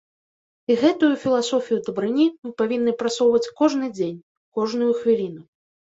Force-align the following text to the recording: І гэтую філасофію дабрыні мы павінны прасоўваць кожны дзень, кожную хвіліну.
І 0.71 0.77
гэтую 0.83 1.09
філасофію 1.25 1.77
дабрыні 1.89 2.25
мы 2.43 2.49
павінны 2.61 2.91
прасоўваць 3.03 3.51
кожны 3.61 3.93
дзень, 3.99 4.17
кожную 4.61 4.91
хвіліну. 5.03 5.41